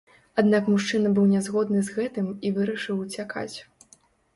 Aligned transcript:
Аднак 0.41 0.71
мужчына 0.73 1.11
быў 1.19 1.29
нязгодны 1.35 1.79
з 1.85 1.95
гэтым 2.01 2.35
і 2.45 2.57
вырашыў 2.59 2.95
уцякаць. 3.09 3.51